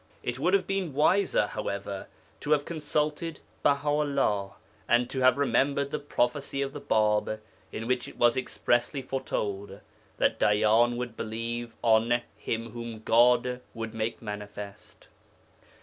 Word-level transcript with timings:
It 0.23 0.39
would 0.39 0.55
have 0.55 0.65
been 0.65 0.93
wiser, 0.95 1.45
however, 1.45 2.07
to 2.39 2.51
have 2.53 2.65
consulted 2.65 3.39
Baha 3.61 3.87
'ullah, 3.87 4.55
and 4.87 5.07
to 5.11 5.19
have 5.19 5.37
remembered 5.37 5.91
the 5.91 5.99
prophecy 5.99 6.63
of 6.63 6.73
the 6.73 6.81
Bāb, 6.81 7.39
in 7.71 7.85
which 7.85 8.07
it 8.07 8.17
was 8.17 8.35
expressly 8.35 9.03
foretold 9.03 9.79
that 10.17 10.39
Dayyan 10.39 10.95
would 10.97 11.15
believe 11.15 11.75
on 11.83 12.23
'Him 12.35 12.71
whom 12.71 13.03
God 13.03 13.61
would 13.75 13.93
make 13.93 14.23
manifest.' 14.23 15.07